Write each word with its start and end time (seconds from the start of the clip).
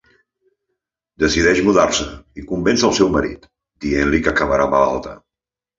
Decideix 1.25 1.61
mudar-se 1.67 2.07
i 2.43 2.47
convenç 2.53 2.89
el 2.91 2.97
seu 3.03 3.15
marit, 3.19 3.49
dient-li 3.87 4.25
que 4.27 4.35
acabarà 4.37 4.71
malalta. 4.77 5.19